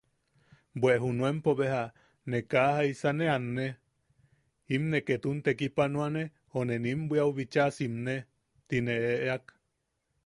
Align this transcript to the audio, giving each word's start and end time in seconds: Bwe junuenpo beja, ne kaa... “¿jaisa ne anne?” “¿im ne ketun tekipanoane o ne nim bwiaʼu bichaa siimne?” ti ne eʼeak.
Bwe 0.81 0.93
junuenpo 1.01 1.49
beja, 1.59 1.83
ne 2.29 2.37
kaa... 2.51 2.71
“¿jaisa 2.77 3.09
ne 3.19 3.25
anne?” 3.35 3.67
“¿im 4.75 4.83
ne 4.93 4.99
ketun 5.07 5.37
tekipanoane 5.45 6.23
o 6.57 6.59
ne 6.67 6.75
nim 6.85 6.99
bwiaʼu 7.09 7.31
bichaa 7.37 7.69
siimne?” 7.77 8.15
ti 8.67 8.77
ne 8.85 8.93
eʼeak. 9.15 9.45